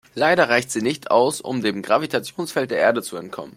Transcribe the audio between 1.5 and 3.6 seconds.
dem Gravitationsfeld der Erde zu entkommen.